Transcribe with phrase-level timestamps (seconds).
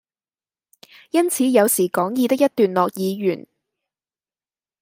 [1.11, 3.45] 因此有時講義的一段落已完，